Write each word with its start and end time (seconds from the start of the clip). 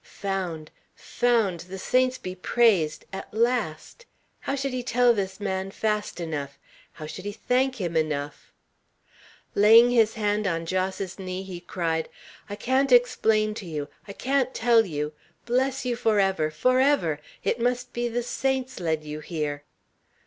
Found! 0.03 0.71
Found, 0.95 1.59
the 1.59 1.77
saints 1.77 2.17
be 2.17 2.33
praised, 2.33 3.05
at 3.13 3.31
last! 3.31 4.07
How 4.39 4.55
should 4.55 4.73
he 4.73 4.81
tell 4.81 5.13
this 5.13 5.39
man 5.39 5.69
fast 5.69 6.19
enough? 6.19 6.57
How 6.93 7.05
should 7.05 7.23
he 7.23 7.31
thank 7.33 7.75
him 7.75 7.95
enough? 7.95 8.51
Laying 9.53 9.91
his 9.91 10.15
hand 10.15 10.47
on 10.47 10.65
Jos's 10.65 11.19
knee, 11.19 11.43
he 11.43 11.59
cried: 11.59 12.09
"I 12.49 12.55
can't 12.55 12.91
explain 12.91 13.53
to 13.53 13.67
you; 13.67 13.89
I 14.07 14.13
can't 14.13 14.55
tell 14.55 14.87
you. 14.87 15.13
Bless 15.45 15.85
you 15.85 15.95
forever, 15.95 16.49
forever! 16.49 17.19
It 17.43 17.59
must 17.59 17.93
be 17.93 18.07
the 18.07 18.23
saints 18.23 18.79
led 18.79 19.03
you 19.03 19.19
here!" 19.19 19.63